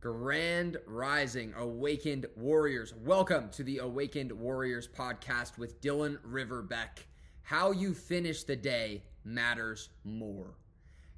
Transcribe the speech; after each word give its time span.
Grand 0.00 0.76
Rising, 0.86 1.52
Awakened 1.56 2.26
Warriors. 2.36 2.94
Welcome 3.04 3.48
to 3.50 3.64
the 3.64 3.78
Awakened 3.78 4.30
Warriors 4.30 4.86
podcast 4.86 5.58
with 5.58 5.80
Dylan 5.80 6.18
Riverbeck. 6.24 7.06
How 7.42 7.72
you 7.72 7.92
finish 7.94 8.44
the 8.44 8.54
day 8.54 9.02
matters 9.24 9.88
more. 10.04 10.54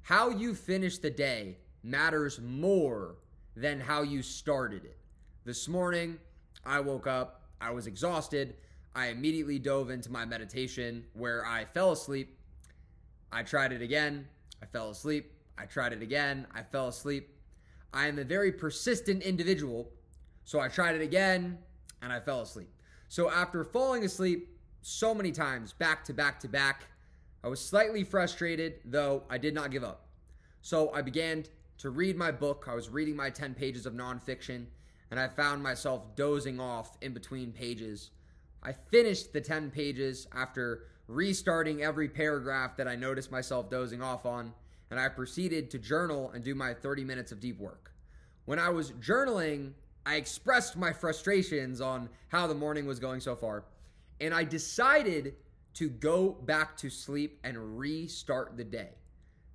How 0.01 0.31
you 0.31 0.55
finish 0.55 0.97
the 0.97 1.11
day 1.11 1.59
matters 1.83 2.41
more 2.41 3.17
than 3.55 3.79
how 3.79 4.01
you 4.01 4.23
started 4.23 4.83
it. 4.83 4.97
This 5.45 5.67
morning, 5.67 6.17
I 6.65 6.79
woke 6.79 7.05
up, 7.05 7.43
I 7.61 7.69
was 7.69 7.85
exhausted. 7.85 8.55
I 8.95 9.09
immediately 9.09 9.59
dove 9.59 9.91
into 9.91 10.11
my 10.11 10.25
meditation 10.25 11.05
where 11.13 11.45
I 11.45 11.65
fell 11.65 11.91
asleep. 11.91 12.35
I 13.31 13.43
tried 13.43 13.73
it 13.73 13.83
again, 13.83 14.27
I 14.59 14.65
fell 14.65 14.89
asleep. 14.89 15.33
I 15.55 15.65
tried 15.65 15.93
it 15.93 16.01
again, 16.01 16.47
I 16.51 16.63
fell 16.63 16.87
asleep. 16.87 17.37
I 17.93 18.07
am 18.07 18.19
a 18.19 18.23
very 18.23 18.51
persistent 18.51 19.23
individual. 19.23 19.89
So 20.43 20.59
I 20.59 20.67
tried 20.67 20.95
it 20.95 21.01
again 21.01 21.57
and 22.01 22.11
I 22.11 22.19
fell 22.19 22.41
asleep. 22.41 22.69
So 23.09 23.29
after 23.29 23.63
falling 23.63 24.05
asleep 24.05 24.49
so 24.81 25.13
many 25.13 25.31
times, 25.31 25.73
back 25.73 26.03
to 26.05 26.13
back 26.13 26.39
to 26.41 26.47
back, 26.47 26.85
I 27.43 27.47
was 27.47 27.59
slightly 27.59 28.03
frustrated, 28.03 28.75
though 28.85 29.23
I 29.29 29.37
did 29.37 29.53
not 29.53 29.71
give 29.71 29.83
up. 29.83 30.07
So 30.61 30.91
I 30.93 31.01
began 31.01 31.45
to 31.79 31.89
read 31.89 32.15
my 32.15 32.31
book. 32.31 32.67
I 32.69 32.75
was 32.75 32.89
reading 32.89 33.15
my 33.15 33.31
10 33.31 33.55
pages 33.55 33.85
of 33.85 33.93
nonfiction, 33.93 34.65
and 35.09 35.19
I 35.19 35.27
found 35.27 35.63
myself 35.63 36.15
dozing 36.15 36.59
off 36.59 36.97
in 37.01 37.13
between 37.13 37.51
pages. 37.51 38.11
I 38.61 38.73
finished 38.73 39.33
the 39.33 39.41
10 39.41 39.71
pages 39.71 40.27
after 40.33 40.83
restarting 41.07 41.81
every 41.81 42.07
paragraph 42.07 42.77
that 42.77 42.87
I 42.87 42.95
noticed 42.95 43.31
myself 43.31 43.69
dozing 43.69 44.01
off 44.03 44.25
on 44.25 44.53
and 44.91 44.99
I 44.99 45.07
proceeded 45.07 45.71
to 45.71 45.79
journal 45.79 46.29
and 46.31 46.43
do 46.43 46.53
my 46.53 46.73
30 46.73 47.05
minutes 47.05 47.31
of 47.31 47.39
deep 47.39 47.57
work. 47.57 47.93
When 48.45 48.59
I 48.59 48.69
was 48.69 48.91
journaling, 48.91 49.71
I 50.05 50.15
expressed 50.15 50.75
my 50.75 50.91
frustrations 50.91 51.79
on 51.79 52.09
how 52.27 52.45
the 52.45 52.53
morning 52.53 52.85
was 52.85 52.99
going 52.99 53.21
so 53.21 53.35
far, 53.35 53.63
and 54.19 54.33
I 54.33 54.43
decided 54.43 55.35
to 55.75 55.89
go 55.89 56.31
back 56.31 56.75
to 56.77 56.89
sleep 56.89 57.39
and 57.45 57.79
restart 57.79 58.57
the 58.57 58.65
day. 58.65 58.89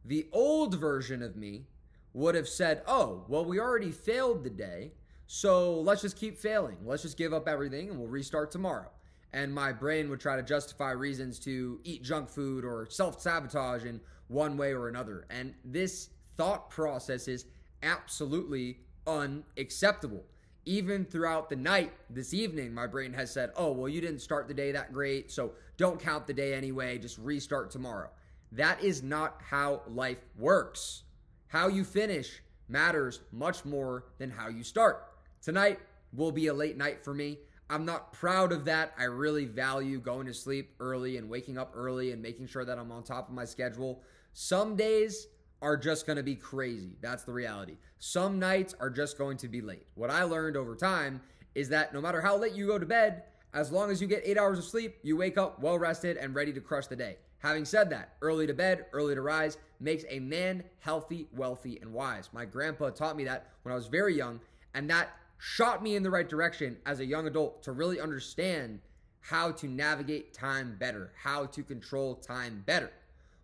The 0.07 0.27
old 0.33 0.75
version 0.77 1.23
of 1.23 1.37
me 1.37 1.67
would 2.15 2.35
have 2.35 2.49
said, 2.49 2.83
Oh, 2.87 3.25
well, 3.29 3.45
we 3.45 3.61
already 3.61 3.91
failed 3.91 4.43
the 4.43 4.51
day, 4.51 4.93
so 5.27 5.81
let's 5.81 6.01
just 6.01 6.17
keep 6.17 6.39
failing. 6.39 6.79
Let's 6.83 7.03
just 7.03 7.19
give 7.19 7.35
up 7.35 7.47
everything 7.47 7.91
and 7.91 7.99
we'll 7.99 8.09
restart 8.09 8.51
tomorrow 8.51 8.89
and 9.33 9.53
my 9.53 9.71
brain 9.71 10.09
would 10.09 10.21
try 10.21 10.35
to 10.37 10.43
justify 10.43 10.93
reasons 10.93 11.39
to 11.41 11.79
eat 11.85 12.03
junk 12.03 12.29
food 12.29 12.65
or 12.65 12.87
self 12.89 13.21
sabotage 13.21 13.85
in 13.85 14.01
one 14.29 14.57
way 14.57 14.73
or 14.73 14.89
another. 14.89 15.27
And 15.31 15.55
this 15.65 16.11
thought 16.37 16.71
process 16.71 17.29
is 17.29 17.47
absolutely 17.83 18.79
unacceptable. 19.07 20.25
Even 20.65 21.05
throughout 21.05 21.49
the 21.49 21.57
night 21.57 21.93
this 22.11 22.35
evening, 22.35 22.75
my 22.75 22.87
brain 22.87 23.13
has 23.13 23.33
said, 23.33 23.51
oh, 23.57 23.71
well, 23.71 23.89
you 23.89 24.01
didn't 24.01 24.21
start 24.21 24.49
the 24.49 24.55
day 24.55 24.73
that 24.73 24.93
great, 24.93 25.31
so 25.31 25.53
don't 25.77 26.01
count 26.01 26.27
the 26.27 26.35
day 26.35 26.55
anyway, 26.55 26.99
just 26.99 27.19
restart 27.19 27.71
tomorrow. 27.71 28.11
That 28.53 28.83
is 28.83 29.03
not 29.03 29.41
how 29.49 29.83
life 29.87 30.25
works. 30.37 31.05
How 31.49 31.69
you 31.69 31.85
finish 31.85 32.43
matters 32.69 33.21
much 33.31 33.65
more 33.65 34.07
than 34.19 34.31
how 34.31 34.49
you 34.49 34.65
start. 34.65 35.05
Tonight 35.41 35.79
will 36.13 36.33
be 36.33 36.49
a 36.49 36.55
late 36.55 36.77
night 36.77 37.05
for 37.05 37.15
me. 37.15 37.39
I'm 37.69 37.85
not 37.85 38.13
proud 38.13 38.53
of 38.53 38.65
that. 38.65 38.93
I 38.99 39.05
really 39.05 39.45
value 39.45 40.01
going 40.01 40.27
to 40.27 40.35
sleep 40.35 40.75
early 40.81 41.17
and 41.17 41.29
waking 41.29 41.59
up 41.59 41.73
early 41.75 42.13
and 42.13 42.23
making 42.23 42.47
sure 42.47 42.65
that 42.65 42.79
I'm 42.79 42.93
on 42.93 43.03
top 43.03 43.29
of 43.29 43.35
my 43.35 43.45
schedule. 43.45 44.03
Some 44.39 44.77
days 44.77 45.29
are 45.63 45.79
just 45.79 46.05
going 46.05 46.19
to 46.19 46.23
be 46.23 46.35
crazy. 46.35 46.99
That's 47.01 47.25
the 47.25 47.33
reality. 47.33 47.79
Some 47.99 48.39
nights 48.39 48.75
are 48.79 48.91
just 48.91 49.17
going 49.17 49.39
to 49.39 49.49
be 49.49 49.63
late. 49.63 49.87
What 49.95 50.11
I 50.11 50.25
learned 50.25 50.59
over 50.59 50.77
time 50.77 51.23
is 51.55 51.71
that 51.71 51.95
no 51.95 52.03
matter 52.03 52.21
how 52.21 52.37
late 52.37 52.53
you 52.53 52.67
go 52.67 52.79
to 52.79 52.85
bed, 52.85 53.23
as 53.55 53.73
long 53.73 53.91
as 53.91 54.03
you 54.03 54.07
get 54.07 54.21
eight 54.27 54.37
hours 54.37 54.59
of 54.59 54.67
sleep, 54.67 54.99
you 55.03 55.17
wake 55.17 55.39
up 55.39 55.59
well 55.63 55.79
rested 55.79 56.19
and 56.19 56.35
ready 56.35 56.53
to 56.53 56.61
crush 56.61 56.87
the 56.87 56.95
day. 56.95 57.17
Having 57.39 57.65
said 57.65 57.89
that, 57.89 58.11
early 58.21 58.47
to 58.47 58.53
bed, 58.53 58.85
early 58.93 59.15
to 59.15 59.23
rise 59.23 59.57
makes 59.81 60.05
a 60.11 60.19
man 60.19 60.63
healthy, 60.81 61.29
wealthy, 61.33 61.79
and 61.81 61.91
wise. 61.95 62.29
My 62.35 62.45
grandpa 62.45 62.91
taught 62.91 63.17
me 63.17 63.25
that 63.25 63.47
when 63.63 63.73
I 63.73 63.77
was 63.77 63.87
very 63.87 64.15
young, 64.15 64.39
and 64.75 64.91
that 64.91 65.17
shot 65.39 65.83
me 65.83 65.97
in 65.97 66.03
the 66.03 66.11
right 66.11 66.29
direction 66.29 66.77
as 66.85 67.01
a 67.01 67.07
young 67.07 67.27
adult 67.27 67.63
to 67.63 67.73
really 67.73 68.01
understand 68.01 68.81
how 69.21 69.51
to 69.53 69.67
navigate 69.67 70.35
time 70.35 70.77
better, 70.79 71.13
how 71.23 71.47
to 71.47 71.63
control 71.63 72.17
time 72.17 72.63
better. 72.67 72.93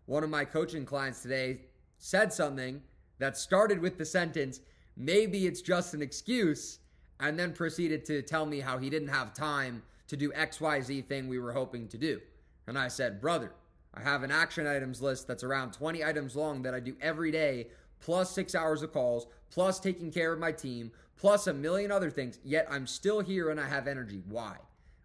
One 0.07 0.25
of 0.25 0.31
my 0.31 0.45
coaching 0.45 0.85
clients 0.85 1.23
today 1.23 1.61
said 1.99 2.33
something 2.33 2.83
that 3.19 3.37
started 3.37 3.81
with 3.81 3.99
the 3.99 4.05
sentence, 4.05 4.61
maybe 4.97 5.47
it's 5.47 5.63
just 5.63 5.95
an 5.95 6.03
excuse, 6.03 6.81
and 7.21 7.39
then 7.39 7.53
proceeded 7.53 8.05
to 8.07 8.23
tell 8.23 8.45
me 8.45 8.61
how 8.61 8.79
he 8.79 8.91
didn't 8.91 9.09
have 9.09 9.33
time 9.33 9.83
to 10.09 10.17
do 10.17 10.33
XYZ 10.33 11.07
thing 11.07 11.29
we 11.29 11.39
were 11.39 11.53
hoping 11.53 11.87
to 11.89 11.97
do. 11.97 12.21
And 12.67 12.77
I 12.77 12.89
said, 12.89 13.21
brother, 13.21 13.53
I 13.95 14.01
have 14.01 14.23
an 14.23 14.31
action 14.31 14.67
items 14.67 15.01
list 15.01 15.29
that's 15.29 15.45
around 15.45 15.73
20 15.73 16.05
items 16.05 16.35
long 16.35 16.63
that 16.63 16.75
I 16.75 16.81
do 16.81 16.97
every 17.01 17.31
day, 17.31 17.69
plus 18.01 18.31
six 18.31 18.55
hours 18.55 18.83
of 18.83 18.93
calls, 18.93 19.27
plus 19.51 19.79
taking 19.79 20.11
care 20.11 20.33
of 20.33 20.41
my 20.41 20.51
team, 20.51 20.91
plus 21.17 21.47
a 21.47 21.55
million 21.55 21.93
other 21.93 22.11
things, 22.11 22.41
yet 22.43 22.67
I'm 22.69 22.87
still 22.87 23.21
here 23.21 23.51
and 23.51 23.61
I 23.61 23.69
have 23.69 23.87
energy. 23.87 24.23
Why? 24.29 24.57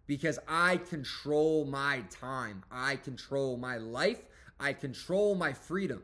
Because 0.06 0.38
I 0.48 0.78
control 0.78 1.64
my 1.66 2.02
time, 2.10 2.64
I 2.72 2.96
control 2.96 3.56
my 3.56 3.76
life, 3.76 4.24
I 4.60 4.72
control 4.72 5.34
my 5.34 5.52
freedom. 5.52 6.02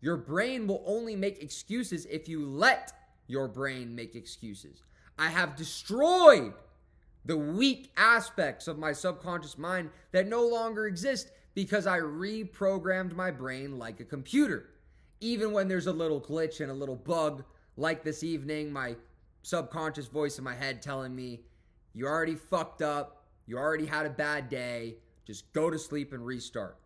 Your 0.00 0.16
brain 0.16 0.66
will 0.66 0.82
only 0.86 1.16
make 1.16 1.42
excuses 1.42 2.06
if 2.06 2.28
you 2.28 2.46
let 2.46 2.92
your 3.26 3.48
brain 3.48 3.94
make 3.94 4.14
excuses. 4.14 4.82
I 5.18 5.28
have 5.28 5.56
destroyed 5.56 6.54
the 7.24 7.36
weak 7.36 7.92
aspects 7.96 8.68
of 8.68 8.78
my 8.78 8.92
subconscious 8.92 9.58
mind 9.58 9.90
that 10.12 10.28
no 10.28 10.46
longer 10.46 10.86
exist 10.86 11.30
because 11.54 11.86
I 11.86 11.98
reprogrammed 11.98 13.14
my 13.14 13.30
brain 13.30 13.78
like 13.78 14.00
a 14.00 14.04
computer. 14.04 14.70
Even 15.20 15.52
when 15.52 15.66
there's 15.66 15.88
a 15.88 15.92
little 15.92 16.20
glitch 16.20 16.60
and 16.60 16.70
a 16.70 16.74
little 16.74 16.96
bug, 16.96 17.42
like 17.76 18.04
this 18.04 18.22
evening, 18.22 18.72
my 18.72 18.94
subconscious 19.42 20.06
voice 20.06 20.38
in 20.38 20.44
my 20.44 20.54
head 20.54 20.80
telling 20.80 21.14
me, 21.14 21.40
you 21.92 22.06
already 22.06 22.36
fucked 22.36 22.82
up, 22.82 23.24
you 23.46 23.58
already 23.58 23.86
had 23.86 24.06
a 24.06 24.10
bad 24.10 24.48
day, 24.48 24.96
just 25.26 25.52
go 25.52 25.68
to 25.68 25.78
sleep 25.78 26.12
and 26.12 26.24
restart. 26.24 26.76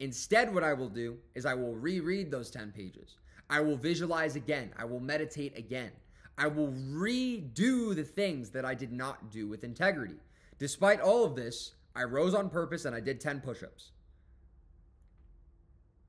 Instead, 0.00 0.52
what 0.54 0.64
I 0.64 0.72
will 0.72 0.88
do 0.88 1.16
is 1.34 1.46
I 1.46 1.54
will 1.54 1.74
reread 1.74 2.30
those 2.30 2.50
10 2.50 2.72
pages. 2.72 3.16
I 3.48 3.60
will 3.60 3.76
visualize 3.76 4.36
again. 4.36 4.72
I 4.78 4.84
will 4.84 5.00
meditate 5.00 5.56
again. 5.56 5.92
I 6.38 6.48
will 6.48 6.68
redo 6.68 7.94
the 7.94 8.04
things 8.04 8.50
that 8.50 8.64
I 8.64 8.74
did 8.74 8.92
not 8.92 9.30
do 9.30 9.48
with 9.48 9.64
integrity. 9.64 10.16
Despite 10.58 11.00
all 11.00 11.24
of 11.24 11.34
this, 11.34 11.74
I 11.94 12.02
rose 12.04 12.34
on 12.34 12.50
purpose 12.50 12.84
and 12.84 12.94
I 12.94 13.00
did 13.00 13.20
10 13.20 13.40
push 13.40 13.62
ups. 13.62 13.92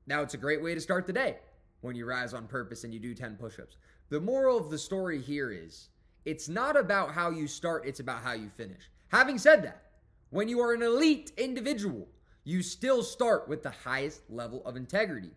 Now, 0.06 0.22
it's 0.22 0.34
a 0.34 0.38
great 0.38 0.62
way 0.62 0.74
to 0.74 0.80
start 0.80 1.06
the 1.06 1.12
day 1.12 1.36
when 1.80 1.96
you 1.96 2.06
rise 2.06 2.34
on 2.34 2.46
purpose 2.46 2.84
and 2.84 2.92
you 2.92 3.00
do 3.00 3.14
10 3.14 3.36
push 3.36 3.58
ups. 3.58 3.76
The 4.10 4.20
moral 4.20 4.58
of 4.58 4.70
the 4.70 4.78
story 4.78 5.20
here 5.20 5.50
is 5.50 5.88
it's 6.24 6.48
not 6.48 6.76
about 6.76 7.12
how 7.12 7.30
you 7.30 7.46
start, 7.46 7.86
it's 7.86 8.00
about 8.00 8.22
how 8.22 8.32
you 8.32 8.50
finish. 8.56 8.90
Having 9.08 9.38
said 9.38 9.62
that, 9.64 9.82
when 10.30 10.48
you 10.48 10.60
are 10.60 10.74
an 10.74 10.82
elite 10.82 11.32
individual, 11.38 12.06
you 12.48 12.62
still 12.62 13.02
start 13.02 13.46
with 13.46 13.62
the 13.62 13.68
highest 13.84 14.22
level 14.30 14.62
of 14.64 14.74
integrity. 14.74 15.32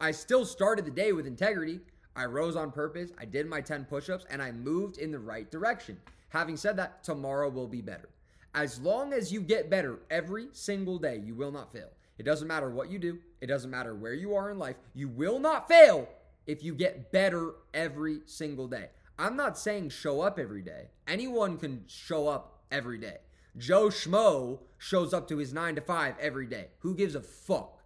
I 0.00 0.10
still 0.10 0.44
started 0.44 0.84
the 0.84 0.90
day 0.90 1.12
with 1.12 1.24
integrity. 1.24 1.78
I 2.16 2.24
rose 2.24 2.56
on 2.56 2.72
purpose, 2.72 3.12
I 3.16 3.26
did 3.26 3.46
my 3.46 3.60
10 3.60 3.84
push 3.84 4.10
ups, 4.10 4.26
and 4.28 4.42
I 4.42 4.50
moved 4.50 4.98
in 4.98 5.12
the 5.12 5.20
right 5.20 5.48
direction. 5.48 6.00
Having 6.30 6.56
said 6.56 6.76
that, 6.76 7.04
tomorrow 7.04 7.48
will 7.48 7.68
be 7.68 7.80
better. 7.80 8.08
As 8.56 8.80
long 8.80 9.12
as 9.12 9.32
you 9.32 9.40
get 9.40 9.70
better 9.70 10.00
every 10.10 10.48
single 10.50 10.98
day, 10.98 11.22
you 11.24 11.36
will 11.36 11.52
not 11.52 11.72
fail. 11.72 11.90
It 12.18 12.24
doesn't 12.24 12.48
matter 12.48 12.70
what 12.70 12.90
you 12.90 12.98
do, 12.98 13.20
it 13.40 13.46
doesn't 13.46 13.70
matter 13.70 13.94
where 13.94 14.14
you 14.14 14.34
are 14.34 14.50
in 14.50 14.58
life, 14.58 14.76
you 14.96 15.06
will 15.06 15.38
not 15.38 15.68
fail 15.68 16.08
if 16.48 16.64
you 16.64 16.74
get 16.74 17.12
better 17.12 17.52
every 17.72 18.22
single 18.26 18.66
day. 18.66 18.88
I'm 19.16 19.36
not 19.36 19.56
saying 19.56 19.90
show 19.90 20.22
up 20.22 20.40
every 20.40 20.62
day. 20.62 20.88
Anyone 21.06 21.56
can 21.56 21.84
show 21.86 22.26
up 22.26 22.64
every 22.72 22.98
day. 22.98 23.18
Joe 23.56 23.88
Schmo 23.88 24.60
shows 24.76 25.12
up 25.12 25.28
to 25.28 25.38
his 25.38 25.52
9 25.52 25.76
to 25.76 25.80
5 25.80 26.14
every 26.20 26.46
day. 26.46 26.68
Who 26.80 26.94
gives 26.94 27.14
a 27.14 27.20
fuck? 27.20 27.82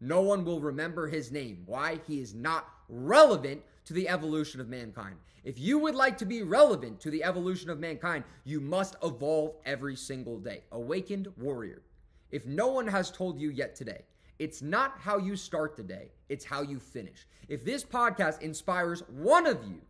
No 0.00 0.20
one 0.20 0.44
will 0.44 0.60
remember 0.60 1.08
his 1.08 1.32
name. 1.32 1.62
Why? 1.66 2.00
He 2.06 2.20
is 2.20 2.34
not 2.34 2.68
relevant 2.88 3.62
to 3.86 3.92
the 3.92 4.08
evolution 4.08 4.60
of 4.60 4.68
mankind. 4.68 5.16
If 5.42 5.58
you 5.58 5.78
would 5.78 5.94
like 5.94 6.18
to 6.18 6.26
be 6.26 6.42
relevant 6.42 7.00
to 7.00 7.10
the 7.10 7.24
evolution 7.24 7.70
of 7.70 7.78
mankind, 7.78 8.24
you 8.44 8.60
must 8.60 8.96
evolve 9.02 9.54
every 9.64 9.96
single 9.96 10.38
day. 10.38 10.64
Awakened 10.72 11.28
warrior. 11.36 11.82
If 12.30 12.46
no 12.46 12.66
one 12.66 12.88
has 12.88 13.10
told 13.10 13.40
you 13.40 13.50
yet 13.50 13.74
today 13.74 14.02
it's 14.38 14.60
not 14.60 14.98
how 14.98 15.16
you 15.16 15.34
start 15.34 15.76
the 15.76 15.82
day, 15.82 16.10
it's 16.28 16.44
how 16.44 16.60
you 16.62 16.78
finish. 16.78 17.26
If 17.48 17.64
this 17.64 17.84
podcast 17.84 18.42
inspires 18.42 19.02
one 19.08 19.46
of 19.46 19.64
you 19.64 19.80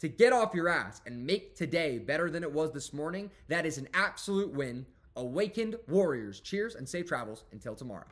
to 0.00 0.08
get 0.08 0.32
off 0.32 0.54
your 0.54 0.68
ass 0.68 1.00
and 1.06 1.24
make 1.24 1.54
today 1.54 1.98
better 1.98 2.30
than 2.30 2.42
it 2.42 2.52
was 2.52 2.72
this 2.72 2.92
morning, 2.92 3.30
that 3.48 3.66
is 3.66 3.78
an 3.78 3.88
absolute 3.94 4.52
win. 4.52 4.86
Awakened 5.16 5.76
Warriors. 5.88 6.40
Cheers 6.40 6.74
and 6.74 6.88
safe 6.88 7.06
travels 7.06 7.44
until 7.52 7.74
tomorrow. 7.74 8.06